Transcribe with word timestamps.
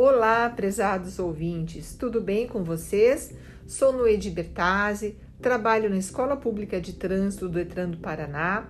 Olá, 0.00 0.48
prezados 0.48 1.18
ouvintes, 1.18 1.92
tudo 1.92 2.20
bem 2.20 2.46
com 2.46 2.62
vocês? 2.62 3.34
Sou 3.66 3.92
Noedi 3.92 4.30
Bertazzi, 4.30 5.16
trabalho 5.42 5.90
na 5.90 5.96
Escola 5.96 6.36
Pública 6.36 6.80
de 6.80 6.92
Trânsito 6.92 7.48
do 7.48 7.54
Detran 7.54 7.90
do 7.90 7.96
Paraná 7.96 8.68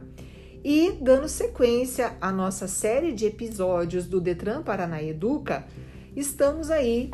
e, 0.65 0.93
dando 1.03 1.29
sequência 1.29 2.17
à 2.19 2.33
nossa 2.33 2.67
série 2.67 3.13
de 3.13 3.27
episódios 3.27 4.07
do 4.07 4.23
Detran 4.23 4.63
Paraná 4.63 5.03
Educa, 5.03 5.67
estamos 6.17 6.71
aí 6.71 7.11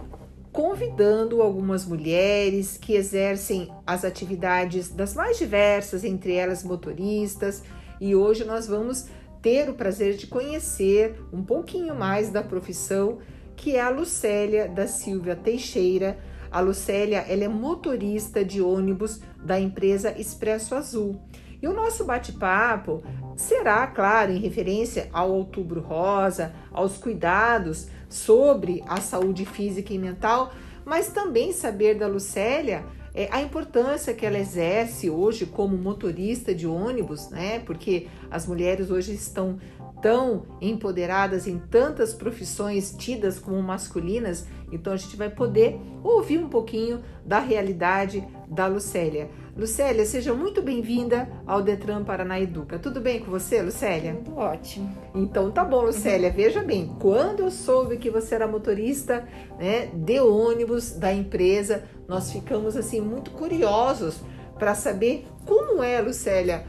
convidando 0.53 1.43
algumas 1.43 1.85
mulheres 1.85 2.79
que 2.79 2.95
exercem 2.95 3.69
as 3.85 4.05
atividades 4.05 4.91
das 4.91 5.17
mais 5.17 5.39
diversas, 5.39 6.05
entre 6.05 6.35
elas 6.35 6.63
motoristas, 6.63 7.65
e 8.01 8.15
hoje 8.15 8.45
nós 8.45 8.69
vamos 8.69 9.09
ter 9.43 9.69
o 9.69 9.75
prazer 9.75 10.15
de 10.15 10.29
conhecer 10.29 11.21
um 11.33 11.43
pouquinho 11.43 11.97
mais 11.97 12.31
da 12.31 12.45
profissão 12.45 13.19
que 13.57 13.77
é 13.77 13.81
a 13.81 13.91
Lucélia 13.91 14.69
da 14.69 14.87
Silvia 14.87 15.37
Teixeira. 15.37 16.19
A 16.51 16.61
Lucélia 16.61 17.25
ela 17.29 17.45
é 17.45 17.49
motorista 17.49 18.45
de 18.45 18.61
ônibus 18.61 19.21
da 19.37 19.59
empresa 19.59 20.15
Expresso 20.19 20.75
Azul. 20.75 21.21
E 21.61 21.67
o 21.67 21.73
nosso 21.73 22.05
bate-papo 22.05 23.03
será, 23.37 23.87
claro, 23.87 24.31
em 24.31 24.39
referência 24.39 25.09
ao 25.13 25.33
Outubro 25.33 25.81
Rosa, 25.81 26.55
aos 26.71 26.99
cuidados 26.99 27.89
sobre 28.09 28.83
a 28.87 29.01
saúde 29.01 29.47
física 29.47 29.93
e 29.93 29.99
mental, 29.99 30.53
mas 30.85 31.09
também 31.09 31.53
saber 31.53 31.95
da 31.95 32.07
Lucélia 32.07 32.85
é, 33.15 33.29
a 33.31 33.41
importância 33.41 34.13
que 34.13 34.27
ela 34.27 34.39
exerce 34.39 35.09
hoje 35.09 35.47
como 35.47 35.77
motorista 35.77 36.53
de 36.53 36.67
ônibus, 36.67 37.31
né? 37.31 37.61
Porque 37.61 38.09
as 38.29 38.47
mulheres 38.47 38.91
hoje 38.91 39.15
estão 39.15 39.59
tão 40.05 40.43
empoderadas 40.61 41.47
em 41.47 41.59
tantas 41.59 42.13
profissões 42.13 42.95
tidas 42.95 43.39
como 43.39 43.63
masculinas, 43.63 44.47
então 44.71 44.93
a 44.93 44.99
gente 44.99 45.17
vai 45.17 45.31
poder 45.31 45.81
ouvir 46.03 46.37
um 46.37 46.51
pouquinho 46.51 47.03
da 47.25 47.39
realidade 47.39 48.23
da 48.47 48.67
Lucélia. 48.67 49.31
Lucélia, 49.57 50.05
seja 50.05 50.35
muito 50.35 50.61
bem-vinda 50.61 51.27
ao 51.47 51.63
Detran 51.63 52.05
Paraná 52.05 52.39
Educa. 52.39 52.79
Tudo 52.79 53.01
bem 53.01 53.19
com 53.19 53.31
você, 53.31 53.63
Lucélia? 53.63 54.21
Tudo 54.23 54.37
ótimo. 54.37 54.95
Então 55.15 55.51
tá 55.51 55.65
bom, 55.65 55.81
Lucélia. 55.81 56.31
Veja 56.31 56.63
bem, 56.63 56.95
quando 57.01 57.41
eu 57.41 57.51
soube 57.51 57.97
que 57.97 58.11
você 58.11 58.35
era 58.35 58.47
motorista 58.47 59.27
né, 59.59 59.87
de 59.87 60.21
ônibus 60.21 60.91
da 60.91 61.15
empresa, 61.15 61.83
nós 62.07 62.31
ficamos 62.31 62.77
assim 62.77 63.01
muito 63.01 63.31
curiosos 63.31 64.21
para 64.59 64.75
saber 64.75 65.27
como 65.47 65.83
é, 65.83 65.99
Lucélia, 66.03 66.67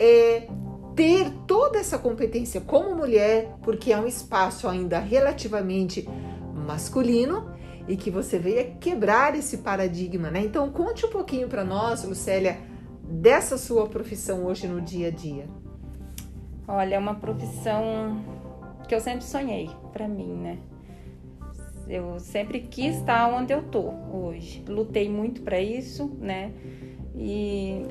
é 0.00 0.48
ter 0.94 1.30
toda 1.46 1.78
essa 1.78 1.98
competência 1.98 2.60
como 2.60 2.94
mulher, 2.94 3.56
porque 3.62 3.92
é 3.92 3.98
um 3.98 4.06
espaço 4.06 4.68
ainda 4.68 4.98
relativamente 4.98 6.08
masculino 6.54 7.50
e 7.88 7.96
que 7.96 8.10
você 8.10 8.38
veio 8.38 8.76
quebrar 8.78 9.34
esse 9.34 9.58
paradigma, 9.58 10.30
né? 10.30 10.40
Então 10.40 10.70
conte 10.70 11.04
um 11.04 11.10
pouquinho 11.10 11.48
para 11.48 11.64
nós, 11.64 12.04
Lucélia, 12.04 12.58
dessa 13.02 13.58
sua 13.58 13.88
profissão 13.88 14.44
hoje 14.44 14.66
no 14.66 14.80
dia 14.80 15.08
a 15.08 15.10
dia. 15.10 15.46
Olha, 16.66 16.94
é 16.94 16.98
uma 16.98 17.14
profissão 17.14 18.24
que 18.88 18.94
eu 18.94 19.00
sempre 19.00 19.24
sonhei 19.24 19.70
para 19.92 20.06
mim, 20.06 20.34
né? 20.34 20.58
Eu 21.88 22.20
sempre 22.20 22.60
quis 22.60 22.96
estar 22.96 23.28
onde 23.28 23.52
eu 23.52 23.62
tô 23.64 23.92
hoje. 24.12 24.64
Lutei 24.68 25.10
muito 25.10 25.42
para 25.42 25.60
isso, 25.60 26.16
né? 26.20 26.52
E 27.14 27.84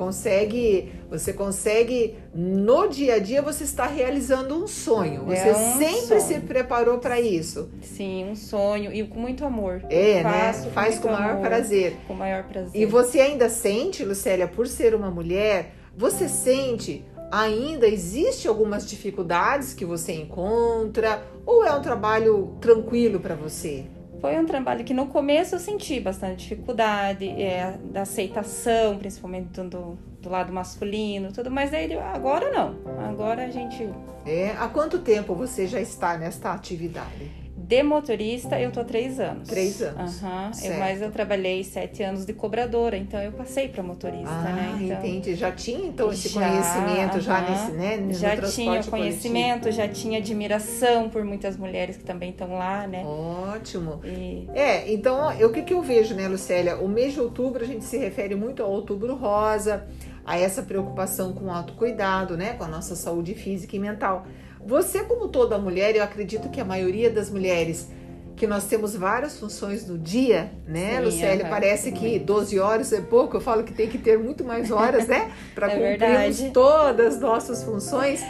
consegue, 0.00 0.90
você 1.10 1.30
consegue 1.30 2.16
no 2.34 2.88
dia 2.88 3.16
a 3.16 3.18
dia 3.18 3.42
você 3.42 3.64
está 3.64 3.86
realizando 3.86 4.56
um 4.56 4.66
sonho. 4.66 5.26
Você 5.26 5.50
é 5.50 5.52
um 5.54 5.78
sempre 5.78 6.20
sonho. 6.20 6.20
se 6.22 6.40
preparou 6.40 6.96
para 6.96 7.20
isso. 7.20 7.68
Sim, 7.82 8.30
um 8.30 8.34
sonho 8.34 8.90
e 8.94 9.06
com 9.06 9.20
muito 9.20 9.44
amor. 9.44 9.82
É, 9.90 10.22
né? 10.22 10.54
Faz 10.72 10.98
com, 10.98 11.08
o 11.08 11.12
maior 11.12 11.32
amor, 11.32 11.46
prazer. 11.46 11.98
Com 12.06 12.14
o 12.14 12.16
maior 12.16 12.44
prazer. 12.44 12.80
E 12.80 12.86
você 12.86 13.20
ainda 13.20 13.50
sente, 13.50 14.02
Lucélia, 14.02 14.48
por 14.48 14.66
ser 14.66 14.94
uma 14.94 15.10
mulher, 15.10 15.74
você 15.94 16.30
sente 16.30 17.04
ainda 17.30 17.86
existe 17.86 18.48
algumas 18.48 18.88
dificuldades 18.88 19.74
que 19.74 19.84
você 19.84 20.12
encontra 20.14 21.22
ou 21.44 21.64
é 21.64 21.72
um 21.72 21.82
trabalho 21.82 22.56
tranquilo 22.58 23.20
para 23.20 23.34
você? 23.34 23.84
Foi 24.20 24.38
um 24.38 24.44
trabalho 24.44 24.84
que 24.84 24.92
no 24.92 25.06
começo 25.06 25.54
eu 25.54 25.58
senti 25.58 25.98
bastante 25.98 26.48
dificuldade, 26.48 27.26
é, 27.26 27.78
da 27.84 28.02
aceitação, 28.02 28.98
principalmente 28.98 29.60
do, 29.62 29.98
do 30.20 30.28
lado 30.28 30.52
masculino, 30.52 31.32
tudo, 31.32 31.50
mas 31.50 31.72
aí 31.72 31.92
agora 31.98 32.50
não. 32.50 32.76
Agora 33.08 33.46
a 33.46 33.50
gente. 33.50 33.88
É, 34.26 34.50
há 34.58 34.68
quanto 34.68 34.98
tempo 34.98 35.34
você 35.34 35.66
já 35.66 35.80
está 35.80 36.18
nesta 36.18 36.52
atividade? 36.52 37.39
De 37.70 37.84
motorista, 37.84 38.60
eu 38.60 38.72
tô 38.72 38.80
há 38.80 38.84
três 38.84 39.20
anos. 39.20 39.46
Três 39.46 39.80
anos. 39.80 40.20
Uhum. 40.20 40.50
Eu, 40.64 40.78
mas 40.80 41.00
eu 41.00 41.08
trabalhei 41.12 41.62
sete 41.62 42.02
anos 42.02 42.26
de 42.26 42.32
cobradora, 42.32 42.96
então 42.96 43.22
eu 43.22 43.30
passei 43.30 43.68
para 43.68 43.80
motorista, 43.80 44.28
ah, 44.28 44.52
né? 44.52 44.78
Então, 44.80 44.98
entendi. 44.98 45.36
Já 45.36 45.52
tinha 45.52 45.86
então 45.86 46.10
esse 46.10 46.30
já, 46.30 46.40
conhecimento 46.40 47.14
uhum. 47.14 47.20
já 47.20 47.40
nesse, 47.42 47.70
né? 47.70 48.08
Já 48.10 48.36
tinha 48.38 48.82
conhecimento, 48.82 49.60
coletivo. 49.60 49.70
já 49.70 49.86
tinha 49.86 50.18
admiração 50.18 51.08
por 51.08 51.24
muitas 51.24 51.56
mulheres 51.56 51.96
que 51.96 52.02
também 52.02 52.30
estão 52.30 52.58
lá, 52.58 52.88
né? 52.88 53.04
Ótimo. 53.04 54.00
E... 54.04 54.48
É, 54.52 54.92
então 54.92 55.28
o 55.28 55.52
que, 55.52 55.62
que 55.62 55.72
eu 55.72 55.80
vejo, 55.80 56.12
né, 56.16 56.26
Lucélia? 56.26 56.76
O 56.76 56.88
mês 56.88 57.12
de 57.12 57.20
outubro 57.20 57.62
a 57.62 57.66
gente 57.68 57.84
se 57.84 57.96
refere 57.96 58.34
muito 58.34 58.64
ao 58.64 58.70
outubro 58.72 59.14
rosa, 59.14 59.86
a 60.30 60.38
essa 60.38 60.62
preocupação 60.62 61.32
com 61.32 61.46
o 61.46 61.50
autocuidado, 61.50 62.36
né? 62.36 62.52
Com 62.52 62.62
a 62.62 62.68
nossa 62.68 62.94
saúde 62.94 63.34
física 63.34 63.74
e 63.74 63.80
mental. 63.80 64.24
Você, 64.64 65.02
como 65.02 65.26
toda 65.26 65.58
mulher, 65.58 65.96
eu 65.96 66.04
acredito 66.04 66.48
que 66.50 66.60
a 66.60 66.64
maioria 66.64 67.10
das 67.10 67.28
mulheres 67.28 67.88
que 68.36 68.46
nós 68.46 68.66
temos 68.66 68.94
várias 68.94 69.40
funções 69.40 69.88
no 69.88 69.98
dia, 69.98 70.52
né, 70.68 70.98
Sim, 70.98 71.04
Lucélia? 71.04 71.46
parece 71.50 71.90
que 71.90 72.16
12 72.18 72.60
horas 72.60 72.92
é 72.92 73.00
pouco, 73.00 73.36
eu 73.36 73.40
falo 73.40 73.64
que 73.64 73.72
tem 73.72 73.88
que 73.88 73.98
ter 73.98 74.18
muito 74.18 74.44
mais 74.44 74.70
horas, 74.70 75.08
né? 75.08 75.32
Para 75.52 75.66
é 75.66 75.74
cumprirmos 75.74 76.38
verdade. 76.38 76.50
todas 76.54 77.16
as 77.16 77.20
nossas 77.20 77.64
funções. 77.64 78.24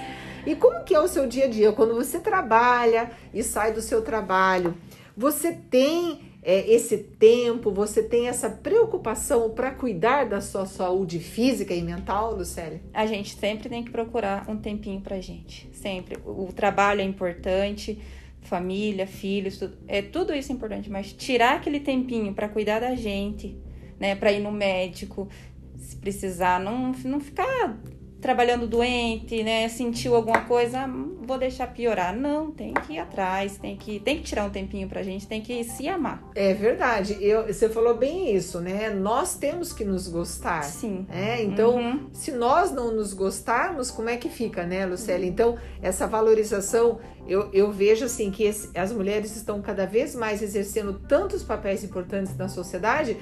E 0.47 0.57
como 0.57 0.83
que 0.85 0.95
é 0.95 1.01
o 1.01 1.07
seu 1.07 1.27
dia 1.27 1.45
a 1.45 1.49
dia? 1.49 1.71
Quando 1.71 1.95
você 1.95 2.19
trabalha 2.19 3.11
e 3.35 3.43
sai 3.43 3.75
do 3.75 3.83
seu 3.83 4.01
trabalho, 4.01 4.75
você 5.15 5.53
tem 5.53 6.30
é, 6.43 6.71
esse 6.73 6.97
tempo, 6.97 7.71
você 7.71 8.03
tem 8.03 8.29
essa 8.29 8.49
preocupação 8.49 9.51
para 9.51 9.71
cuidar 9.71 10.25
da 10.25 10.41
sua 10.41 10.65
saúde 10.65 11.19
física 11.19 11.75
e 11.75 11.83
mental, 11.83 12.35
Lucélia? 12.35 12.81
A 12.95 13.05
gente 13.05 13.37
sempre 13.37 13.69
tem 13.69 13.85
que 13.85 13.91
procurar 13.91 14.49
um 14.49 14.57
tempinho 14.57 15.01
para 15.01 15.21
gente, 15.21 15.69
sempre. 15.73 16.19
O 16.25 16.51
trabalho 16.53 17.03
é 17.03 17.05
importante, 17.05 18.01
família, 18.41 19.07
filhos, 19.07 19.59
tudo, 19.59 19.77
é 19.87 20.01
tudo 20.01 20.35
isso 20.35 20.51
é 20.51 20.55
importante, 20.55 20.91
mas 20.91 21.13
tirar 21.13 21.57
aquele 21.57 21.81
tempinho 21.81 22.33
para 22.33 22.49
cuidar 22.49 22.81
da 22.81 22.95
gente, 22.95 23.57
né, 23.99 24.15
para 24.15 24.33
ir 24.33 24.41
no 24.41 24.51
médico, 24.51 25.29
se 25.77 25.95
precisar, 25.97 26.59
não, 26.59 26.93
não 27.05 27.21
ficar 27.21 27.79
trabalhando 28.21 28.67
doente, 28.67 29.43
né? 29.43 29.69
Sentiu 29.69 30.15
alguma 30.15 30.43
coisa, 30.45 30.87
vou 31.23 31.39
deixar 31.39 31.67
piorar. 31.69 32.15
Não, 32.15 32.51
tem 32.51 32.75
que 32.75 32.95
ir 32.95 32.99
atrás, 32.99 33.57
tem 33.57 33.77
que, 33.77 33.99
tem 34.01 34.19
que 34.19 34.25
tirar 34.25 34.45
um 34.45 34.51
tempinho 34.51 34.89
pra 34.89 35.03
gente, 35.03 35.27
tem 35.27 35.41
que 35.41 35.65
se 35.65 35.89
amar. 35.89 36.23
É 36.35 36.53
verdade. 36.53 37.17
Eu, 37.21 37.47
você 37.47 37.69
falou 37.69 37.97
bem 37.97 38.35
isso, 38.35 38.61
né? 38.61 38.91
Nós 38.91 39.37
temos 39.37 39.73
que 39.73 39.85
nos 39.85 40.09
gostar. 40.09 40.63
Sim. 40.65 41.07
Né? 41.09 41.43
Então, 41.43 41.77
uhum. 41.77 42.11
se 42.13 42.33
nós 42.33 42.71
não 42.71 42.95
nos 42.95 43.15
gostarmos, 43.15 43.91
como 43.91 44.09
é 44.09 44.17
que 44.17 44.29
fica, 44.29 44.65
né, 44.65 44.85
Lucélia? 44.85 45.27
Uhum. 45.27 45.33
Então, 45.33 45.59
essa 45.81 46.07
valorização, 46.07 46.99
eu, 47.27 47.49
eu 47.53 47.73
vejo 47.73 48.05
assim 48.05 48.31
que 48.31 48.45
esse, 48.45 48.77
as 48.77 48.93
mulheres 48.93 49.35
estão 49.35 49.63
cada 49.63 49.87
vez 49.87 50.15
mais 50.15 50.43
exercendo 50.43 50.95
tantos 51.09 51.43
papéis 51.43 51.83
importantes 51.83 52.37
na 52.37 52.49
sociedade 52.49 53.17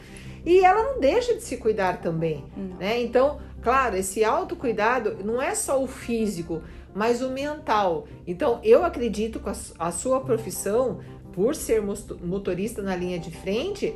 e 0.45 0.65
ela 0.65 0.83
não 0.83 1.01
deixa 1.01 1.35
de 1.35 1.43
se 1.43 1.57
cuidar 1.57 2.01
também, 2.01 2.45
né? 2.79 3.01
Então, 3.03 3.39
Claro, 3.63 3.97
esse 3.97 4.25
autocuidado 4.25 5.19
não 5.25 5.43
é 5.43 5.55
só 5.55 5.83
o 5.83 5.87
físico, 5.87 6.63
mas 6.95 7.23
o 7.23 7.31
mental. 7.31 8.07
Então, 8.27 8.61
eu 8.63 8.85
acredito 8.85 9.41
que 9.41 9.51
a 9.79 9.91
sua 9.91 10.21
profissão, 10.21 11.01
por 11.33 11.55
ser 11.55 11.83
motorista 11.83 12.83
na 12.83 12.95
linha 12.95 13.19
de 13.19 13.31
frente, 13.31 13.95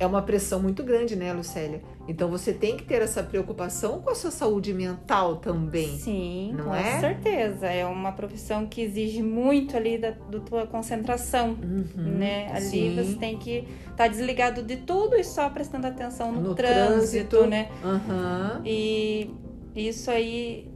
é 0.00 0.06
uma 0.06 0.22
pressão 0.22 0.58
muito 0.60 0.82
grande, 0.82 1.14
né, 1.14 1.30
Lucélia? 1.30 1.82
Então 2.08 2.30
você 2.30 2.54
tem 2.54 2.74
que 2.74 2.84
ter 2.84 3.02
essa 3.02 3.22
preocupação 3.22 4.00
com 4.00 4.08
a 4.08 4.14
sua 4.14 4.30
saúde 4.30 4.72
mental 4.72 5.36
também. 5.36 5.98
Sim, 5.98 6.54
não 6.56 6.64
com 6.64 6.74
é? 6.74 6.98
certeza. 6.98 7.66
É 7.66 7.84
uma 7.84 8.10
profissão 8.10 8.66
que 8.66 8.80
exige 8.80 9.22
muito 9.22 9.76
ali 9.76 9.98
da, 9.98 10.12
da 10.12 10.40
tua 10.40 10.66
concentração, 10.66 11.50
uhum, 11.50 12.16
né? 12.16 12.50
Ali 12.50 12.64
sim. 12.64 12.96
você 12.96 13.14
tem 13.16 13.36
que 13.36 13.58
estar 13.82 13.94
tá 13.96 14.08
desligado 14.08 14.62
de 14.62 14.78
tudo 14.78 15.16
e 15.16 15.22
só 15.22 15.50
prestando 15.50 15.86
atenção 15.86 16.32
no, 16.32 16.40
no 16.40 16.54
trânsito, 16.54 17.36
trânsito, 17.36 17.46
né? 17.46 17.68
Uhum. 17.84 18.62
E 18.64 19.30
isso 19.76 20.10
aí 20.10 20.69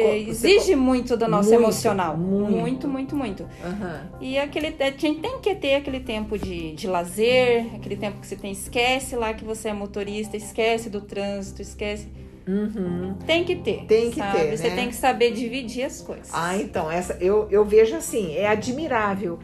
exige 0.00 0.74
muito 0.76 1.16
do 1.16 1.28
nosso 1.28 1.50
muito, 1.50 1.62
emocional. 1.62 2.16
Muito, 2.16 2.50
muito, 2.50 2.88
muito. 2.88 3.16
muito. 3.16 3.42
Uhum. 3.42 4.18
E 4.20 4.38
aquele, 4.38 4.74
a 4.78 4.90
gente 4.90 5.20
tem 5.20 5.40
que 5.40 5.54
ter 5.54 5.76
aquele 5.76 6.00
tempo 6.00 6.38
de, 6.38 6.72
de 6.72 6.86
lazer, 6.86 7.66
aquele 7.74 7.96
tempo 7.96 8.20
que 8.20 8.26
você 8.26 8.36
tem. 8.36 8.52
Esquece 8.52 9.16
lá 9.16 9.32
que 9.34 9.44
você 9.44 9.68
é 9.68 9.72
motorista, 9.72 10.36
esquece 10.36 10.90
do 10.90 11.00
trânsito, 11.00 11.62
esquece. 11.62 12.08
Uhum. 12.46 13.14
Tem 13.26 13.44
que 13.44 13.56
ter. 13.56 13.84
Tem 13.86 14.10
que 14.10 14.18
sabe? 14.18 14.38
ter. 14.38 14.56
Você 14.56 14.68
né? 14.68 14.76
tem 14.76 14.88
que 14.88 14.94
saber 14.94 15.32
dividir 15.32 15.84
as 15.84 16.00
coisas. 16.00 16.30
Ah, 16.32 16.56
então, 16.56 16.90
essa 16.90 17.14
eu, 17.20 17.48
eu 17.50 17.64
vejo 17.64 17.96
assim, 17.96 18.36
é 18.36 18.46
admirável 18.46 19.38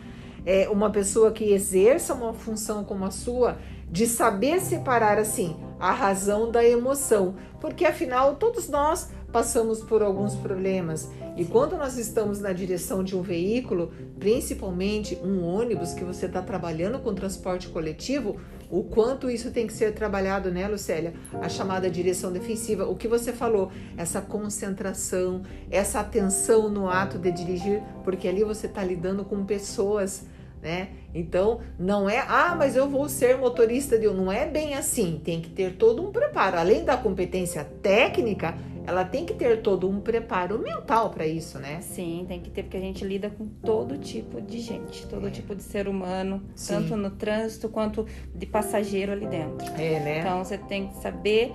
é, 0.47 0.69
uma 0.69 0.91
pessoa 0.91 1.33
que 1.33 1.53
exerça 1.53 2.15
uma 2.15 2.33
função 2.33 2.85
como 2.85 3.05
a 3.05 3.11
sua, 3.11 3.59
de 3.91 4.07
saber 4.07 4.61
separar 4.61 5.19
assim 5.19 5.57
a 5.79 5.93
razão 5.93 6.51
da 6.51 6.65
emoção, 6.65 7.35
porque 7.61 7.85
afinal 7.85 8.37
todos 8.37 8.69
nós 8.69 9.11
passamos 9.32 9.81
por 9.81 10.02
alguns 10.02 10.34
problemas. 10.34 11.11
E 11.37 11.44
quando 11.44 11.76
nós 11.76 11.96
estamos 11.96 12.40
na 12.40 12.52
direção 12.52 13.02
de 13.02 13.17
um 13.17 13.23
veículo, 13.23 13.93
principalmente 14.19 15.19
um 15.25 15.43
ônibus 15.43 15.94
que 15.94 16.05
você 16.05 16.26
está 16.26 16.43
trabalhando 16.43 16.99
com 16.99 17.14
transporte 17.14 17.69
coletivo, 17.69 18.38
o 18.70 18.84
quanto 18.84 19.31
isso 19.31 19.50
tem 19.50 19.67
que 19.67 19.73
ser 19.73 19.94
trabalhado, 19.94 20.50
né, 20.50 20.69
Lucélia? 20.69 21.14
A 21.40 21.49
chamada 21.49 21.90
direção 21.90 22.31
defensiva, 22.32 22.87
o 22.87 22.94
que 22.94 23.08
você 23.08 23.32
falou, 23.32 23.73
essa 23.96 24.20
concentração, 24.20 25.43
essa 25.70 26.00
atenção 26.00 26.69
no 26.69 26.88
ato 26.88 27.19
de 27.19 27.32
dirigir, 27.32 27.82
porque 28.05 28.29
ali 28.29 28.44
você 28.44 28.67
está 28.67 28.84
lidando 28.84 29.25
com 29.25 29.44
pessoas 29.44 30.26
né? 30.62 30.90
Então, 31.12 31.61
não 31.76 32.08
é, 32.08 32.25
ah, 32.29 32.55
mas 32.56 32.76
eu 32.76 32.88
vou 32.88 33.08
ser 33.08 33.37
motorista 33.37 33.99
de 33.99 34.06
não 34.06 34.31
é 34.31 34.46
bem 34.46 34.75
assim, 34.75 35.20
tem 35.23 35.43
que 35.43 35.50
ter 35.50 35.73
todo 35.73 36.06
um 36.06 36.12
preparo. 36.12 36.56
Além 36.56 36.84
da 36.84 36.96
competência 36.96 37.64
técnica, 37.82 38.55
ela 38.87 39.05
tem 39.05 39.25
que 39.25 39.34
ter 39.34 39.62
todo 39.62 39.88
um 39.88 40.00
preparo 40.00 40.58
mental 40.58 41.11
para 41.11 41.26
isso, 41.26 41.58
né? 41.58 41.81
Sim, 41.81 42.25
tem 42.26 42.40
que 42.40 42.50
ter, 42.50 42.64
porque 42.64 42.76
a 42.76 42.81
gente 42.81 43.05
lida 43.05 43.31
com 43.31 43.46
todo 43.46 43.96
tipo 43.99 44.40
de 44.40 44.58
gente, 44.58 45.06
todo 45.06 45.29
é. 45.29 45.31
tipo 45.31 45.55
de 45.55 45.62
ser 45.62 45.88
humano, 45.88 46.43
Sim. 46.55 46.75
tanto 46.75 46.96
no 46.96 47.11
trânsito 47.11 47.69
quanto 47.69 48.06
de 48.34 48.46
passageiro 48.46 49.12
ali 49.12 49.26
dentro. 49.26 49.67
É, 49.75 50.00
né? 50.00 50.20
Então, 50.20 50.44
você 50.44 50.58
tem 50.58 50.88
que 50.88 50.96
saber 50.96 51.52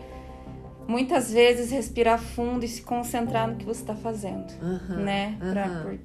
muitas 0.88 1.32
vezes 1.32 1.70
respirar 1.70 2.18
fundo 2.18 2.64
e 2.64 2.68
se 2.68 2.82
concentrar 2.82 3.48
no 3.48 3.56
que 3.58 3.66
você 3.66 3.82
está 3.82 3.96
fazendo, 3.96 4.52
uhum, 4.62 5.04
né? 5.04 5.38
Pra, 5.40 5.68
uhum. 5.68 6.00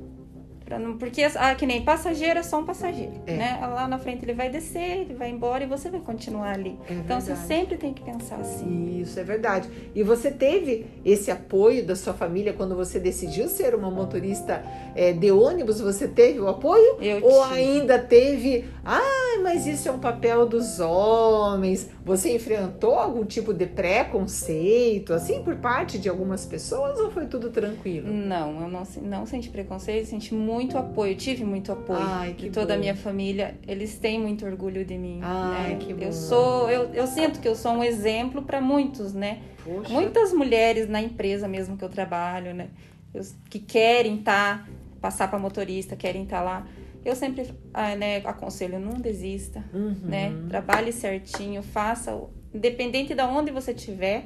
Não, 0.78 0.96
porque, 0.96 1.22
ah, 1.22 1.54
que 1.54 1.66
nem 1.66 1.82
passageiro 1.82 2.38
é 2.38 2.42
só 2.42 2.60
um 2.60 2.64
passageiro, 2.64 3.12
é. 3.26 3.36
né? 3.36 3.58
Lá 3.62 3.88
na 3.88 3.98
frente 3.98 4.24
ele 4.24 4.34
vai 4.34 4.50
descer, 4.50 5.00
ele 5.00 5.14
vai 5.14 5.30
embora 5.30 5.64
e 5.64 5.66
você 5.66 5.90
vai 5.90 6.00
continuar 6.00 6.54
ali. 6.54 6.78
É 6.88 6.94
então 6.94 7.20
você 7.20 7.34
sempre 7.36 7.76
tem 7.76 7.92
que 7.92 8.02
pensar 8.02 8.36
assim. 8.36 9.00
Isso 9.00 9.19
é 9.19 9.24
verdade. 9.24 9.69
E 9.94 10.02
você 10.02 10.30
teve 10.30 10.86
esse 11.04 11.30
apoio 11.30 11.84
da 11.84 11.96
sua 11.96 12.14
família 12.14 12.52
quando 12.52 12.76
você 12.76 12.98
decidiu 12.98 13.48
ser 13.48 13.74
uma 13.74 13.90
motorista 13.90 14.62
é, 14.94 15.12
de 15.12 15.30
ônibus? 15.30 15.80
Você 15.80 16.08
teve 16.08 16.40
o 16.40 16.48
apoio? 16.48 16.96
Eu 17.00 17.24
Ou 17.24 17.42
tive. 17.44 17.54
ainda 17.54 17.98
teve, 17.98 18.64
ah, 18.84 19.38
mas 19.42 19.66
isso 19.66 19.88
é 19.88 19.92
um 19.92 19.98
papel 19.98 20.46
dos 20.46 20.80
homens? 20.80 21.90
Você 22.04 22.34
enfrentou 22.34 22.94
algum 22.94 23.24
tipo 23.24 23.52
de 23.52 23.66
preconceito, 23.66 25.12
assim, 25.12 25.42
por 25.42 25.56
parte 25.56 25.98
de 25.98 26.08
algumas 26.08 26.44
pessoas 26.44 26.98
ou 26.98 27.10
foi 27.10 27.26
tudo 27.26 27.50
tranquilo? 27.50 28.12
Não, 28.12 28.62
eu 28.62 28.69
não, 28.69 28.82
não 29.02 29.26
senti 29.26 29.48
preconceito, 29.48 30.06
senti 30.06 30.34
muito 30.34 30.62
apoio, 30.76 31.14
tive 31.17 31.44
muito 31.44 31.73
apoio 31.73 32.00
Ai, 32.00 32.32
de 32.35 32.50
toda 32.50 32.69
bom. 32.69 32.75
a 32.75 32.76
minha 32.79 32.97
família. 32.97 33.56
Eles 33.67 33.99
têm 33.99 34.20
muito 34.20 34.44
orgulho 34.47 34.85
de 34.85 34.97
mim. 34.97 35.20
Ai, 35.23 35.75
né? 35.75 35.76
que 35.76 35.93
bom. 35.93 36.05
Eu 36.05 36.12
sou, 36.12 36.70
eu, 36.70 36.93
eu 36.94 37.06
sinto 37.06 37.41
que 37.41 37.49
eu 37.49 37.55
sou 37.55 37.73
um 37.73 37.85
exemplo 37.85 38.43
para 38.43 38.61
muitos, 38.61 39.12
né? 39.12 39.41
Poxa. 39.64 39.93
Muitas 39.93 40.32
mulheres 40.32 40.88
na 40.88 41.00
empresa 41.00 41.47
mesmo 41.47 41.76
que 41.76 41.85
eu 41.85 41.88
trabalho, 41.88 42.55
né? 42.55 42.69
Eu, 43.12 43.23
que 43.50 43.59
querem 43.59 44.17
estar, 44.17 44.64
tá, 44.64 44.70
passar 45.00 45.29
para 45.29 45.38
motorista, 45.38 45.97
querem 45.97 46.23
estar 46.23 46.38
tá 46.38 46.43
lá 46.43 46.67
eu 47.05 47.17
sempre 47.17 47.53
ah, 47.75 47.97
né, 47.97 48.19
aconselho, 48.19 48.79
não 48.79 48.93
desista, 48.93 49.65
uhum. 49.75 49.97
né? 50.05 50.32
Trabalhe 50.49 50.93
certinho, 50.93 51.62
faça, 51.62 52.19
independente 52.55 53.15
de 53.15 53.23
onde 53.23 53.50
você 53.50 53.73
estiver, 53.73 54.25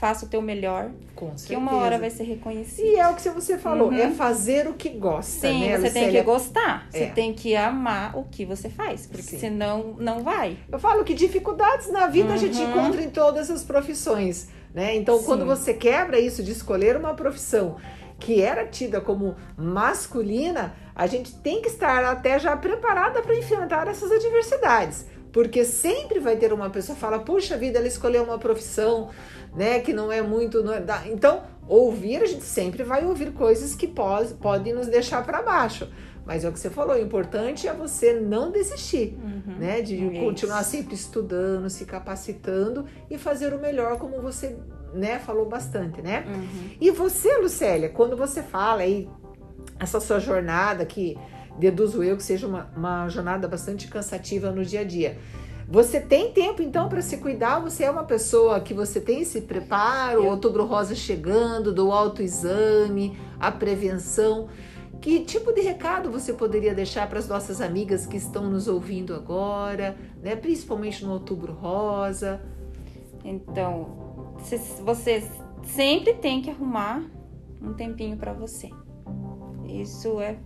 faça 0.00 0.24
o 0.24 0.28
teu 0.28 0.40
melhor. 0.40 0.90
Com 1.14 1.36
certeza. 1.36 1.48
Que 1.48 1.56
uma 1.56 1.76
hora 1.76 1.98
vai 1.98 2.08
ser 2.08 2.24
reconhecido. 2.24 2.86
E 2.86 2.96
é 2.96 3.06
o 3.06 3.14
que 3.14 3.28
você 3.28 3.58
falou, 3.58 3.88
uhum. 3.88 3.94
é 3.94 4.10
fazer 4.10 4.66
o 4.66 4.72
que 4.72 4.88
gosta, 4.88 5.48
Sim, 5.48 5.60
né, 5.60 5.76
você 5.76 5.88
Lucélia? 5.88 5.92
tem 5.92 6.10
que 6.10 6.22
gostar. 6.22 6.88
É. 6.90 6.98
Você 6.98 7.06
tem 7.08 7.34
que 7.34 7.54
amar 7.54 8.16
o 8.16 8.24
que 8.24 8.46
você 8.46 8.70
faz, 8.70 9.06
porque 9.06 9.22
Sim. 9.22 9.38
senão 9.38 9.94
não 9.98 10.22
vai. 10.22 10.56
Eu 10.72 10.78
falo 10.78 11.04
que 11.04 11.12
dificuldades 11.12 11.92
na 11.92 12.06
vida 12.06 12.30
uhum. 12.30 12.34
a 12.34 12.38
gente 12.38 12.58
uhum. 12.58 12.70
encontra 12.70 13.02
em 13.02 13.10
todas 13.10 13.50
as 13.50 13.62
profissões, 13.62 14.48
né? 14.72 14.96
Então, 14.96 15.18
Sim. 15.18 15.26
quando 15.26 15.44
você 15.44 15.74
quebra 15.74 16.18
isso 16.18 16.42
de 16.42 16.52
escolher 16.52 16.96
uma 16.96 17.12
profissão 17.12 17.76
que 18.18 18.40
era 18.40 18.66
tida 18.66 19.02
como 19.02 19.36
masculina, 19.56 20.74
a 20.94 21.06
gente 21.06 21.34
tem 21.36 21.60
que 21.60 21.68
estar 21.68 22.04
até 22.04 22.38
já 22.38 22.56
preparada 22.56 23.20
para 23.20 23.36
enfrentar 23.36 23.86
essas 23.86 24.10
adversidades. 24.10 25.06
Porque 25.32 25.64
sempre 25.64 26.18
vai 26.18 26.36
ter 26.36 26.52
uma 26.52 26.70
pessoa 26.70 26.94
que 26.94 27.00
fala, 27.00 27.18
puxa 27.18 27.56
vida, 27.56 27.78
ela 27.78 27.86
escolheu 27.86 28.24
uma 28.24 28.38
profissão, 28.38 29.10
né, 29.54 29.80
que 29.80 29.92
não 29.92 30.10
é 30.10 30.20
muito. 30.20 30.62
Não 30.62 30.74
é 30.74 30.80
da... 30.80 31.06
Então, 31.06 31.42
ouvir, 31.68 32.22
a 32.22 32.26
gente 32.26 32.44
sempre 32.44 32.82
vai 32.82 33.04
ouvir 33.04 33.32
coisas 33.32 33.74
que 33.74 33.86
pode, 33.86 34.34
podem 34.34 34.72
nos 34.72 34.88
deixar 34.88 35.24
para 35.24 35.42
baixo. 35.42 35.88
Mas 36.26 36.44
é 36.44 36.48
o 36.48 36.52
que 36.52 36.58
você 36.58 36.70
falou, 36.70 36.94
o 36.94 36.98
importante 37.00 37.66
é 37.66 37.72
você 37.72 38.12
não 38.12 38.50
desistir, 38.52 39.18
uhum, 39.20 39.56
né? 39.58 39.80
De 39.80 40.16
é 40.16 40.20
continuar 40.20 40.62
sempre 40.62 40.94
estudando, 40.94 41.68
se 41.70 41.84
capacitando 41.84 42.86
e 43.10 43.18
fazer 43.18 43.52
o 43.54 43.58
melhor 43.58 43.98
como 43.98 44.20
você 44.20 44.56
né, 44.92 45.18
falou 45.18 45.46
bastante, 45.46 46.02
né? 46.02 46.24
Uhum. 46.28 46.70
E 46.80 46.90
você, 46.90 47.36
Lucélia, 47.38 47.88
quando 47.88 48.16
você 48.16 48.42
fala 48.42 48.82
aí 48.82 49.08
essa 49.78 49.98
sua 49.98 50.18
jornada 50.18 50.84
que 50.84 51.16
deduzo 51.60 52.02
eu 52.02 52.16
que 52.16 52.22
seja 52.22 52.46
uma, 52.46 52.70
uma 52.74 53.08
jornada 53.08 53.46
bastante 53.46 53.86
cansativa 53.86 54.50
no 54.50 54.64
dia 54.64 54.80
a 54.80 54.84
dia. 54.84 55.18
Você 55.68 56.00
tem 56.00 56.32
tempo 56.32 56.62
então 56.62 56.88
para 56.88 57.00
se 57.00 57.18
cuidar? 57.18 57.60
Você 57.60 57.84
é 57.84 57.90
uma 57.90 58.02
pessoa 58.02 58.58
que 58.58 58.74
você 58.74 59.00
tem 59.00 59.20
esse 59.20 59.42
preparo, 59.42 60.26
outubro 60.26 60.64
rosa 60.64 60.96
chegando, 60.96 61.72
do 61.72 61.92
autoexame, 61.92 63.16
a 63.38 63.52
prevenção. 63.52 64.48
Que 65.00 65.20
tipo 65.20 65.52
de 65.52 65.60
recado 65.60 66.10
você 66.10 66.32
poderia 66.32 66.74
deixar 66.74 67.08
para 67.08 67.20
as 67.20 67.28
nossas 67.28 67.60
amigas 67.60 68.04
que 68.04 68.16
estão 68.16 68.50
nos 68.50 68.66
ouvindo 68.66 69.14
agora, 69.14 69.96
né? 70.20 70.34
principalmente 70.34 71.04
no 71.04 71.12
outubro 71.12 71.52
rosa? 71.52 72.40
Então, 73.24 74.34
você 74.84 75.22
sempre 75.62 76.14
tem 76.14 76.42
que 76.42 76.50
arrumar 76.50 77.04
um 77.62 77.72
tempinho 77.74 78.16
para 78.16 78.32
você. 78.32 78.70
Isso 79.68 80.20
é 80.20 80.36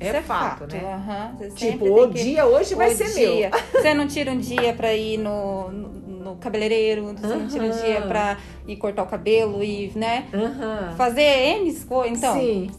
é, 0.00 0.08
é 0.08 0.22
fato, 0.22 0.60
fato, 0.60 0.74
né? 0.74 1.34
Uhum. 1.40 1.54
Tipo, 1.54 2.02
o 2.02 2.08
que... 2.08 2.22
dia 2.22 2.46
hoje 2.46 2.74
vai 2.74 2.94
ser 2.94 3.12
dia. 3.12 3.50
meu. 3.50 3.60
Você 3.80 3.94
não 3.94 4.06
tira 4.06 4.32
um 4.32 4.38
dia 4.38 4.72
para 4.74 4.92
ir 4.94 5.18
no, 5.18 5.70
no, 5.70 6.36
cabeleireiro, 6.36 7.04
você 7.04 7.26
uhum. 7.26 7.40
não 7.40 7.48
tira 7.48 7.64
um 7.64 7.70
dia 7.70 8.02
para 8.02 8.38
ir 8.66 8.76
cortar 8.76 9.02
o 9.02 9.06
cabelo 9.06 9.62
e, 9.62 9.92
né? 9.94 10.26
Uhum. 10.32 10.96
Fazer 10.96 11.22
N 11.22 11.72
coisas. 11.84 12.18
Então, 12.18 12.34
Sim. 12.40 12.70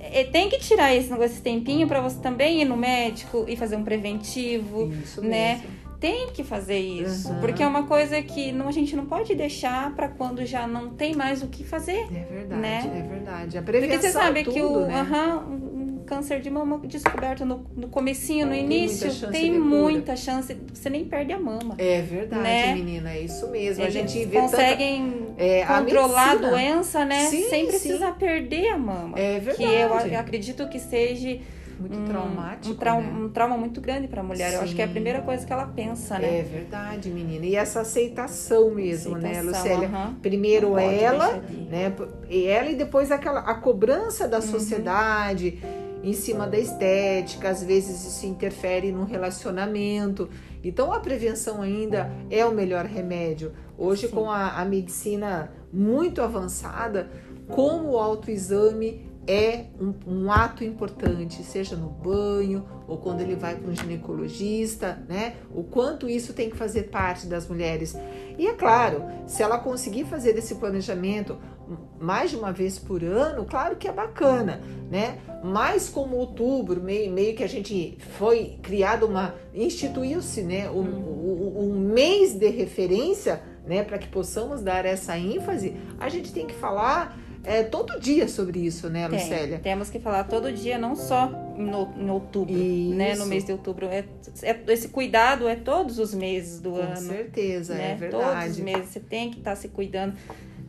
É, 0.00 0.24
tem 0.24 0.48
que 0.48 0.58
tirar 0.58 0.94
esse, 0.94 1.12
esse 1.14 1.40
tempinho 1.40 1.86
para 1.86 2.00
você 2.00 2.20
também 2.20 2.62
ir 2.62 2.64
no 2.64 2.76
médico 2.76 3.44
e 3.48 3.56
fazer 3.56 3.76
um 3.76 3.84
preventivo, 3.84 4.92
Isso 4.92 5.22
né? 5.22 5.60
Mesmo 5.62 5.86
tem 6.00 6.28
que 6.28 6.44
fazer 6.44 6.78
isso, 6.78 7.34
porque 7.40 7.62
é 7.62 7.66
uma 7.66 7.84
coisa 7.84 8.20
que 8.22 8.52
não, 8.52 8.68
a 8.68 8.72
gente 8.72 8.94
não 8.94 9.06
pode 9.06 9.34
deixar 9.34 9.94
para 9.94 10.08
quando 10.08 10.44
já 10.44 10.66
não 10.66 10.90
tem 10.90 11.14
mais 11.14 11.42
o 11.42 11.48
que 11.48 11.64
fazer. 11.64 12.06
É 12.14 12.24
verdade, 12.24 12.60
né? 12.60 13.04
é 13.04 13.08
verdade. 13.08 13.58
A 13.58 13.62
prevenção 13.62 13.96
porque 13.96 14.06
você 14.06 14.12
sabe 14.12 14.40
é 14.40 14.44
tudo, 14.44 14.54
que 14.54 14.62
o 14.62 14.86
né? 14.86 15.00
Um 16.06 16.08
câncer 16.08 16.40
de 16.40 16.48
mama 16.48 16.78
descoberto 16.84 17.44
no, 17.44 17.66
no 17.76 17.88
comecinho, 17.88 18.46
no 18.46 18.52
tem 18.52 18.64
início, 18.64 19.08
muita 19.08 19.26
tem 19.28 19.58
muita 19.58 20.16
chance, 20.16 20.56
você 20.72 20.88
nem 20.88 21.04
perde 21.04 21.32
a 21.32 21.38
mama. 21.38 21.74
É 21.78 22.00
verdade, 22.00 22.42
né? 22.42 22.74
menina, 22.74 23.10
é 23.10 23.20
isso 23.20 23.48
mesmo. 23.48 23.82
Eles 23.82 23.96
a 23.96 23.98
gente 23.98 24.24
vê 24.24 24.40
conseguem 24.40 25.10
tanta... 25.10 25.42
é, 25.42 25.66
controlar 25.66 26.30
a, 26.30 26.34
doença, 26.36 27.04
né? 27.04 27.26
Sim, 27.26 27.48
sem 27.50 27.64
sim. 27.64 27.70
precisar 27.70 28.12
perder 28.12 28.68
a 28.68 28.78
mama. 28.78 29.18
É 29.18 29.40
verdade. 29.40 30.08
Que 30.08 30.14
eu 30.14 30.20
acredito 30.20 30.68
que 30.68 30.78
seja 30.78 31.40
muito 31.78 32.10
traumático. 32.10 32.74
Um, 32.74 32.76
trau 32.76 33.00
né? 33.00 33.12
um 33.12 33.28
trauma 33.28 33.56
muito 33.56 33.80
grande 33.80 34.08
para 34.08 34.20
a 34.20 34.24
mulher. 34.24 34.50
Sim. 34.50 34.56
Eu 34.56 34.62
acho 34.62 34.74
que 34.74 34.82
é 34.82 34.84
a 34.84 34.88
primeira 34.88 35.20
coisa 35.20 35.44
que 35.44 35.52
ela 35.52 35.66
pensa, 35.66 36.18
né? 36.18 36.38
É 36.38 36.42
verdade, 36.42 37.10
menina. 37.10 37.44
E 37.44 37.54
essa 37.54 37.80
aceitação 37.80 38.70
mesmo, 38.70 39.16
aceitação, 39.16 39.42
né, 39.44 39.58
Lucélia? 39.58 39.88
Uh 39.88 39.92
-huh. 39.92 40.14
Primeiro 40.20 40.78
ela, 40.78 41.42
né? 41.70 41.92
Ela 42.30 42.70
e 42.70 42.74
depois 42.74 43.10
aquela 43.10 43.40
a 43.40 43.54
cobrança 43.54 44.26
da 44.26 44.40
sociedade 44.40 45.58
em 46.06 46.12
cima 46.12 46.46
da 46.46 46.56
estética, 46.56 47.48
às 47.48 47.64
vezes 47.64 48.06
isso 48.06 48.26
interfere 48.26 48.92
no 48.92 49.04
relacionamento. 49.04 50.28
Então 50.62 50.92
a 50.92 51.00
prevenção 51.00 51.60
ainda 51.60 52.08
é 52.30 52.46
o 52.46 52.54
melhor 52.54 52.84
remédio. 52.84 53.52
Hoje, 53.76 54.06
Sim. 54.06 54.14
com 54.14 54.30
a, 54.30 54.52
a 54.52 54.64
medicina 54.64 55.50
muito 55.72 56.22
avançada, 56.22 57.10
como 57.48 57.90
o 57.90 57.98
autoexame 57.98 59.04
é 59.26 59.64
um, 59.80 59.94
um, 60.06 60.30
ato 60.30 60.62
importante, 60.62 61.42
seja 61.42 61.74
no 61.74 61.88
banho 61.88 62.64
ou 62.86 62.98
quando 62.98 63.20
ele 63.22 63.34
vai 63.34 63.56
para 63.56 63.68
um 63.68 63.74
ginecologista, 63.74 65.02
né? 65.08 65.34
O 65.52 65.64
quanto 65.64 66.08
isso 66.08 66.32
tem 66.32 66.48
que 66.48 66.56
fazer 66.56 66.84
parte 66.84 67.26
das 67.26 67.48
mulheres. 67.48 67.96
E 68.38 68.46
é 68.46 68.52
claro, 68.52 69.04
se 69.26 69.42
ela 69.42 69.58
conseguir 69.58 70.04
fazer 70.04 70.38
esse 70.38 70.54
planejamento 70.54 71.36
mais 72.00 72.30
de 72.30 72.36
uma 72.36 72.52
vez 72.52 72.78
por 72.78 73.02
ano, 73.02 73.44
claro 73.44 73.76
que 73.76 73.88
é 73.88 73.92
bacana, 73.92 74.60
né? 74.90 75.18
Mas 75.42 75.88
como 75.88 76.16
outubro, 76.16 76.80
meio, 76.80 77.12
meio 77.12 77.34
que 77.36 77.42
a 77.44 77.48
gente 77.48 77.98
foi 78.18 78.56
criado 78.62 79.06
uma. 79.06 79.34
instituiu-se, 79.54 80.42
né? 80.42 80.70
Um, 80.70 80.80
um, 80.80 81.60
um 81.70 81.80
mês 81.92 82.34
de 82.34 82.48
referência, 82.48 83.40
né? 83.66 83.82
Para 83.82 83.98
que 83.98 84.08
possamos 84.08 84.62
dar 84.62 84.84
essa 84.84 85.18
ênfase, 85.18 85.74
a 85.98 86.08
gente 86.08 86.32
tem 86.32 86.46
que 86.46 86.54
falar 86.54 87.18
é, 87.44 87.62
todo 87.62 88.00
dia 88.00 88.26
sobre 88.26 88.58
isso, 88.58 88.90
né, 88.90 89.08
Tem. 89.08 89.20
Lucélia? 89.20 89.60
Temos 89.62 89.88
que 89.88 90.00
falar 90.00 90.24
todo 90.24 90.52
dia, 90.52 90.76
não 90.78 90.96
só 90.96 91.30
em, 91.56 91.70
o- 91.72 91.88
em 91.96 92.10
outubro, 92.10 92.52
né? 92.52 93.12
Isso. 93.12 93.20
No 93.22 93.26
mês 93.28 93.44
de 93.44 93.52
outubro. 93.52 93.86
É, 93.86 94.04
é- 94.42 94.60
esse 94.66 94.88
cuidado 94.88 95.46
é 95.46 95.54
todos 95.54 96.00
os 96.00 96.12
meses 96.12 96.58
do 96.60 96.70
Com 96.72 96.78
ano. 96.78 96.96
certeza, 96.96 97.74
né? 97.74 97.92
é 98.02 98.08
Todos 98.08 98.26
os 98.26 98.32
verdade. 98.34 98.62
meses 98.62 98.88
você 98.88 98.98
tem 98.98 99.30
que 99.30 99.38
estar 99.38 99.54
se 99.54 99.68
cuidando. 99.68 100.14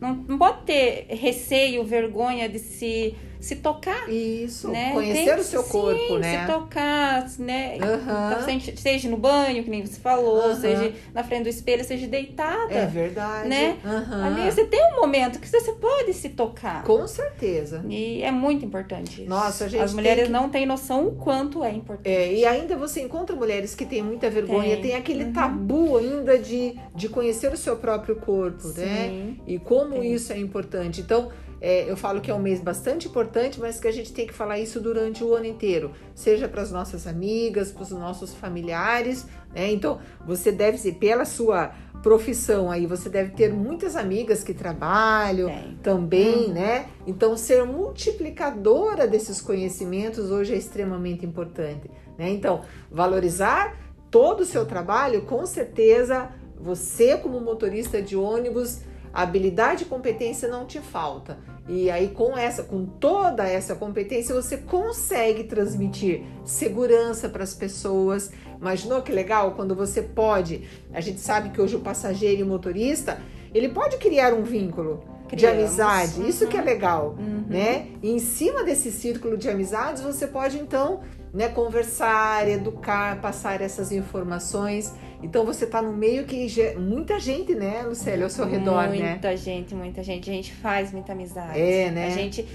Não, 0.00 0.14
não 0.28 0.38
pode 0.38 0.62
ter 0.64 1.06
receio, 1.10 1.84
vergonha 1.84 2.48
de 2.48 2.58
se, 2.58 3.14
se 3.40 3.56
tocar. 3.56 4.08
Isso, 4.10 4.68
né? 4.68 4.92
conhecer 4.92 5.24
Tem- 5.32 5.40
o 5.40 5.44
seu 5.44 5.62
sim, 5.62 5.70
corpo, 5.70 6.18
né? 6.18 6.40
Se 6.46 6.52
tocar, 6.52 7.28
né? 7.38 7.78
Aham. 7.80 8.32
Então, 8.32 8.76
seja- 8.76 9.08
no 9.08 9.16
banho, 9.16 9.62
que 9.62 9.70
nem 9.70 9.84
você 9.86 10.00
falou, 10.00 10.40
Aham. 10.42 10.60
seja 10.60 10.92
na 11.14 11.22
frente 11.22 11.44
do 11.44 11.48
espelho, 11.48 11.84
seja 11.84 12.06
deitada. 12.06 12.72
É 12.74 12.86
verdade. 12.86 13.48
Né? 13.48 13.76
Aham. 13.84 14.24
Ali 14.24 14.50
você 14.50 14.64
tem 14.64 14.80
um 14.92 15.00
momento 15.00 15.38
que 15.38 15.48
você 15.48 15.72
pode 15.72 16.12
se 16.14 16.30
tocar. 16.30 16.82
Com 16.84 17.06
certeza. 17.06 17.84
E 17.88 18.22
é 18.22 18.30
muito 18.30 18.64
importante 18.64 19.20
isso. 19.22 19.30
Nossa, 19.30 19.68
gente 19.68 19.82
As 19.82 19.94
mulheres 19.94 20.24
que- 20.24 20.30
não 20.32 20.48
têm 20.48 20.66
noção 20.66 21.06
o 21.08 21.12
quanto 21.16 21.62
é 21.62 21.70
importante. 21.72 22.08
É, 22.08 22.32
e 22.32 22.44
ainda 22.44 22.76
você 22.76 23.00
encontra 23.02 23.34
mulheres 23.36 23.74
que 23.74 23.86
têm 23.86 24.02
muita 24.02 24.28
vergonha, 24.28 24.74
tem, 24.76 24.82
Tem. 24.82 24.94
aquele 24.96 25.24
Uhum. 25.24 25.32
tabu 25.32 25.96
ainda 25.96 26.38
de, 26.38 26.74
de 26.94 27.08
conhecer 27.08 27.52
o 27.52 27.56
seu 27.56 27.76
próprio 27.76 28.16
corpo, 28.16 28.66
né? 28.76 29.08
Sim. 29.08 29.40
E 29.46 29.58
como 29.58 30.00
Tem. 30.00 30.12
isso 30.12 30.32
é 30.32 30.38
importante. 30.38 31.00
Então, 31.00 31.30
é, 31.60 31.90
eu 31.90 31.96
falo 31.96 32.20
que 32.20 32.30
é 32.30 32.34
um 32.34 32.38
mês 32.38 32.60
bastante 32.60 33.08
importante, 33.08 33.58
mas 33.60 33.80
que 33.80 33.88
a 33.88 33.92
gente 33.92 34.12
tem 34.12 34.26
que 34.26 34.32
falar 34.32 34.58
isso 34.58 34.80
durante 34.80 35.24
o 35.24 35.34
ano 35.34 35.46
inteiro, 35.46 35.92
seja 36.14 36.48
para 36.48 36.62
as 36.62 36.70
nossas 36.70 37.06
amigas, 37.06 37.72
para 37.72 37.82
os 37.82 37.90
nossos 37.90 38.32
familiares, 38.34 39.26
né? 39.52 39.70
Então, 39.72 39.98
você 40.24 40.52
deve 40.52 40.78
ser, 40.78 40.94
pela 40.94 41.24
sua 41.24 41.72
profissão 42.02 42.70
aí, 42.70 42.86
você 42.86 43.08
deve 43.08 43.32
ter 43.32 43.52
muitas 43.52 43.96
amigas 43.96 44.44
que 44.44 44.54
trabalham 44.54 45.48
Tem. 45.48 45.78
também, 45.82 46.48
né? 46.48 46.88
Então, 47.06 47.36
ser 47.36 47.64
multiplicadora 47.64 49.06
desses 49.06 49.40
conhecimentos 49.40 50.30
hoje 50.30 50.54
é 50.54 50.56
extremamente 50.56 51.26
importante, 51.26 51.90
né? 52.16 52.30
Então, 52.30 52.62
valorizar 52.90 53.76
todo 54.10 54.40
o 54.40 54.46
seu 54.46 54.64
trabalho, 54.64 55.22
com 55.22 55.44
certeza, 55.44 56.30
você 56.56 57.16
como 57.16 57.40
motorista 57.40 58.00
de 58.00 58.16
ônibus, 58.16 58.80
a 59.12 59.22
habilidade 59.22 59.84
e 59.84 59.86
competência 59.86 60.48
não 60.48 60.64
te 60.66 60.80
falta. 60.80 61.38
E 61.68 61.90
aí 61.90 62.08
com 62.08 62.36
essa, 62.36 62.62
com 62.62 62.86
toda 62.86 63.46
essa 63.46 63.74
competência, 63.74 64.34
você 64.34 64.56
consegue 64.56 65.44
transmitir 65.44 66.22
segurança 66.44 67.28
para 67.28 67.44
as 67.44 67.54
pessoas. 67.54 68.30
Imaginou 68.60 69.02
que 69.02 69.12
legal 69.12 69.52
quando 69.52 69.74
você 69.74 70.02
pode? 70.02 70.62
A 70.92 71.00
gente 71.00 71.20
sabe 71.20 71.50
que 71.50 71.60
hoje 71.60 71.76
o 71.76 71.80
passageiro 71.80 72.40
e 72.40 72.42
o 72.42 72.46
motorista, 72.46 73.20
ele 73.54 73.68
pode 73.68 73.98
criar 73.98 74.32
um 74.32 74.42
vínculo 74.42 75.02
de 75.28 75.36
Criamos. 75.36 75.58
amizade. 75.78 76.26
Isso 76.28 76.46
que 76.48 76.56
é 76.56 76.62
legal, 76.62 77.14
Uhum. 77.18 77.44
né? 77.48 77.88
E 78.02 78.10
em 78.10 78.18
cima 78.18 78.64
desse 78.64 78.90
círculo 78.90 79.36
de 79.36 79.48
amizades, 79.48 80.02
você 80.02 80.26
pode 80.26 80.58
então, 80.58 81.00
né, 81.34 81.48
conversar, 81.48 82.48
educar, 82.48 83.20
passar 83.20 83.60
essas 83.60 83.92
informações. 83.92 84.92
Então 85.22 85.44
você 85.44 85.66
tá 85.66 85.82
no 85.82 85.92
meio 85.92 86.24
que 86.24 86.46
muita 86.78 87.18
gente, 87.18 87.54
né, 87.54 87.82
Lucélia, 87.82 88.24
ao 88.24 88.30
seu 88.30 88.46
redor, 88.46 88.88
né? 88.88 89.10
Muita 89.10 89.36
gente, 89.36 89.74
muita 89.74 90.02
gente. 90.02 90.30
A 90.30 90.32
gente 90.32 90.52
faz 90.52 90.92
muita 90.92 91.12
amizade. 91.12 91.58
É, 91.58 91.90
né? 91.90 92.06
A 92.06 92.10
gente. 92.10 92.46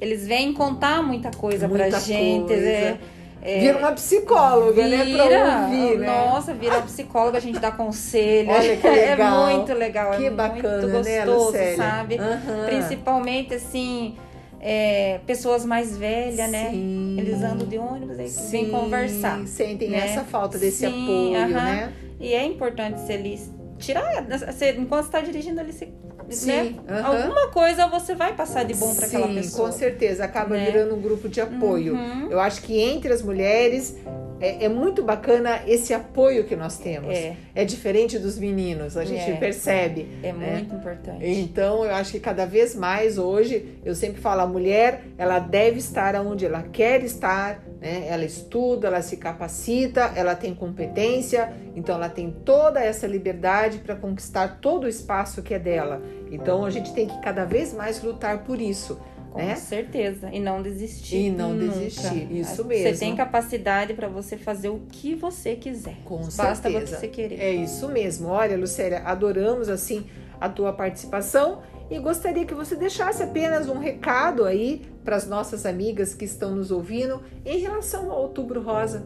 Eles 0.00 0.26
vêm 0.26 0.52
contar 0.52 1.02
muita 1.02 1.30
coisa 1.30 1.66
Muita 1.66 1.88
pra 1.88 1.98
gente. 2.00 2.46
coisa. 2.46 2.68
É, 2.68 2.98
é, 3.40 3.60
Vira 3.60 3.78
uma 3.78 3.92
psicóloga, 3.92 4.86
né, 4.86 5.04
vira, 5.04 5.28
pra 5.28 5.62
ouvir, 5.64 5.98
né? 5.98 6.06
Nossa, 6.06 6.52
vira 6.54 6.82
psicóloga, 6.82 7.38
a 7.38 7.40
gente 7.40 7.58
dá 7.58 7.70
conselho. 7.70 8.50
Olha 8.50 8.76
que 8.76 8.88
legal. 8.88 9.48
É 9.48 9.54
muito 9.54 9.74
legal, 9.74 10.10
que 10.16 10.26
é 10.26 10.30
bacana, 10.30 10.86
muito 10.86 11.04
né, 11.04 11.24
gostoso, 11.24 11.46
Lucélia? 11.46 11.76
sabe? 11.76 12.16
Aham. 12.16 12.64
Principalmente 12.66 13.54
assim, 13.54 14.16
é, 14.60 15.20
pessoas 15.24 15.64
mais 15.64 15.96
velhas, 15.96 16.50
né? 16.50 16.70
Sim. 16.70 17.16
Eles 17.18 17.42
andam 17.42 17.66
de 17.66 17.78
ônibus 17.78 18.18
e 18.18 18.28
Sim, 18.28 18.50
vêm 18.50 18.70
conversar. 18.70 19.46
Sentem 19.46 19.90
né? 19.90 19.98
essa 19.98 20.24
falta 20.24 20.58
desse 20.58 20.78
Sim, 20.78 20.86
apoio, 21.04 21.36
aham. 21.36 21.64
né? 21.64 21.92
E 22.20 22.34
é 22.34 22.44
importante 22.44 23.00
se 23.00 23.12
eles 23.12 23.50
tirar, 23.78 24.26
se, 24.52 24.72
enquanto 24.72 25.06
está 25.06 25.20
dirigindo 25.20 25.60
ali, 25.60 25.72
se, 25.72 25.88
Sim, 26.30 26.46
né? 26.46 26.74
aham. 26.88 27.22
Alguma 27.22 27.48
coisa 27.48 27.86
você 27.86 28.14
vai 28.14 28.34
passar 28.34 28.64
de 28.64 28.74
bom 28.74 28.94
para 28.94 29.06
aquela 29.06 29.28
Sim, 29.28 29.34
pessoa. 29.34 29.68
com 29.68 29.72
certeza. 29.72 30.24
Acaba 30.24 30.56
né? 30.56 30.66
virando 30.66 30.94
um 30.94 31.00
grupo 31.00 31.28
de 31.28 31.40
apoio. 31.40 31.94
Uhum. 31.94 32.30
Eu 32.30 32.40
acho 32.40 32.62
que 32.62 32.78
entre 32.78 33.12
as 33.12 33.22
mulheres 33.22 33.96
é, 34.40 34.64
é 34.64 34.68
muito 34.68 35.02
bacana 35.02 35.62
esse 35.66 35.92
apoio 35.92 36.44
que 36.44 36.56
nós 36.56 36.78
temos. 36.78 37.10
É, 37.14 37.36
É 37.54 37.64
diferente 37.64 38.18
dos 38.18 38.38
meninos, 38.38 38.96
a 38.96 39.04
gente 39.04 39.30
É. 39.30 39.36
percebe. 39.36 40.08
é 40.22 40.32
né? 40.32 40.52
muito 40.58 40.74
importante. 40.74 41.24
Então, 41.26 41.84
eu 41.84 41.94
acho 41.94 42.12
que 42.12 42.20
cada 42.20 42.46
vez 42.46 42.74
mais 42.74 43.18
hoje, 43.18 43.78
eu 43.84 43.94
sempre 43.94 44.20
falo, 44.20 44.42
a 44.42 44.46
mulher, 44.46 45.02
ela 45.16 45.38
deve 45.38 45.78
estar 45.78 46.14
onde 46.16 46.46
ela 46.46 46.62
quer 46.62 47.02
estar, 47.02 47.62
né? 47.80 48.06
Ela 48.08 48.24
estuda, 48.24 48.88
ela 48.88 49.02
se 49.02 49.16
capacita, 49.16 50.12
ela 50.14 50.34
tem 50.34 50.54
competência, 50.54 51.52
então 51.74 51.94
ela 51.94 52.08
tem 52.08 52.30
toda 52.44 52.80
essa 52.80 53.06
liberdade 53.06 53.78
para 53.78 53.94
conquistar 53.94 54.58
todo 54.60 54.84
o 54.84 54.88
espaço 54.88 55.42
que 55.42 55.54
é 55.54 55.58
dela. 55.58 56.00
Então, 56.30 56.64
a 56.64 56.70
gente 56.70 56.92
tem 56.92 57.06
que 57.06 57.20
cada 57.20 57.44
vez 57.44 57.72
mais 57.72 58.02
lutar 58.02 58.38
por 58.44 58.60
isso, 58.60 59.00
Com 59.30 59.38
né? 59.38 59.54
certeza. 59.56 60.30
E 60.32 60.40
não 60.40 60.62
desistir. 60.62 61.16
E 61.26 61.30
não 61.30 61.52
nunca. 61.52 61.78
desistir, 61.78 62.32
isso 62.32 62.62
Você 62.62 62.64
mesmo. 62.64 62.98
tem 62.98 63.14
capacidade 63.16 63.94
para 63.94 64.08
você 64.08 64.36
fazer 64.36 64.68
o 64.70 64.80
que 64.90 65.14
você 65.14 65.54
quiser. 65.54 65.96
Com 66.04 66.18
Basta 66.18 66.70
certeza. 66.70 66.96
você 66.98 67.08
querer. 67.08 67.38
É 67.40 67.52
isso 67.52 67.88
mesmo. 67.88 68.28
Olha, 68.28 68.56
Lucélia, 68.56 69.00
adoramos 69.04 69.68
assim 69.68 70.06
a 70.40 70.48
tua 70.48 70.72
participação 70.72 71.60
e 71.90 71.98
gostaria 71.98 72.44
que 72.44 72.54
você 72.54 72.74
deixasse 72.76 73.22
apenas 73.22 73.68
um 73.68 73.78
recado 73.78 74.44
aí 74.44 74.82
para 75.04 75.16
as 75.16 75.26
nossas 75.26 75.66
amigas 75.66 76.14
que 76.14 76.24
estão 76.24 76.54
nos 76.54 76.70
ouvindo 76.70 77.22
em 77.44 77.58
relação 77.58 78.10
ao 78.10 78.22
Outubro 78.22 78.62
Rosa. 78.62 79.04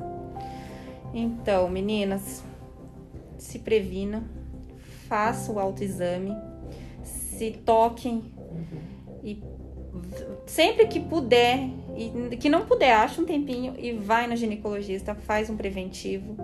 Então, 1.14 1.68
meninas, 1.68 2.42
se 3.38 3.58
previnam, 3.58 4.24
façam 5.08 5.56
o 5.56 5.58
autoexame, 5.58 6.34
se 7.02 7.52
toquem 7.64 8.32
e 9.22 9.34
v- 9.34 9.42
sempre 10.46 10.86
que 10.86 11.00
puder 11.00 11.68
e 11.96 12.36
que 12.36 12.48
não 12.48 12.64
puder, 12.66 12.92
acha 12.92 13.20
um 13.20 13.24
tempinho 13.24 13.74
e 13.78 13.92
vai 13.92 14.26
no 14.26 14.36
ginecologista, 14.36 15.14
faz 15.14 15.50
um 15.50 15.56
preventivo, 15.56 16.36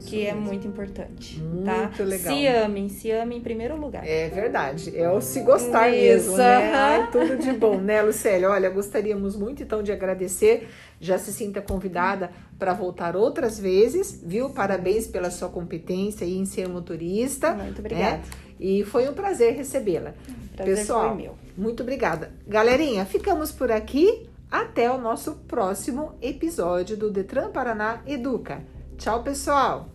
que 0.00 0.16
Isso 0.16 0.28
é 0.28 0.32
mesmo. 0.34 0.40
muito 0.46 0.66
importante, 0.66 1.40
tá? 1.64 1.78
Muito 1.82 2.04
legal. 2.04 2.34
Se 2.34 2.46
amem, 2.46 2.88
se 2.88 3.10
amem 3.10 3.38
em 3.38 3.40
primeiro 3.40 3.76
lugar. 3.76 4.06
É 4.06 4.28
verdade, 4.28 4.96
é 4.96 5.10
o 5.10 5.20
se 5.20 5.40
gostar 5.40 5.88
Isso, 5.88 6.30
mesmo, 6.30 6.36
né? 6.36 6.72
Ai, 6.74 7.10
tudo 7.10 7.36
de 7.36 7.52
bom, 7.52 7.78
né, 7.78 8.02
Lucélia? 8.02 8.50
Olha, 8.50 8.68
gostaríamos 8.70 9.36
muito 9.36 9.62
então 9.62 9.82
de 9.82 9.92
agradecer. 9.92 10.68
Já 11.00 11.18
se 11.18 11.32
sinta 11.32 11.60
convidada 11.60 12.30
para 12.58 12.72
voltar 12.72 13.16
outras 13.16 13.58
vezes, 13.58 14.22
viu? 14.24 14.50
Parabéns 14.50 15.06
pela 15.06 15.30
sua 15.30 15.48
competência 15.48 16.24
em 16.24 16.44
ser 16.44 16.68
motorista. 16.68 17.54
Muito 17.54 17.78
obrigada. 17.80 18.22
E 18.58 18.84
foi 18.84 19.08
um 19.08 19.14
prazer 19.14 19.54
recebê-la. 19.54 20.14
Prazer 20.56 20.76
Pessoal, 20.76 21.08
foi 21.08 21.22
meu. 21.22 21.43
Muito 21.56 21.82
obrigada. 21.82 22.32
Galerinha, 22.46 23.04
ficamos 23.04 23.52
por 23.52 23.70
aqui. 23.70 24.28
Até 24.50 24.90
o 24.90 24.98
nosso 24.98 25.34
próximo 25.48 26.16
episódio 26.22 26.96
do 26.96 27.10
Detran 27.10 27.50
Paraná 27.50 28.02
Educa. 28.06 28.62
Tchau, 28.96 29.22
pessoal! 29.22 29.93